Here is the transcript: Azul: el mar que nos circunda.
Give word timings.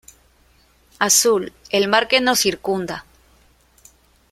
Azul: 0.97 1.53
el 1.69 1.87
mar 1.87 2.07
que 2.07 2.21
nos 2.21 2.39
circunda. 2.39 3.05